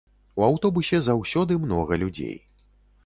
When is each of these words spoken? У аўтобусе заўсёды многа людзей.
У 0.39 0.45
аўтобусе 0.47 1.01
заўсёды 1.07 1.59
многа 1.67 2.01
людзей. 2.05 2.35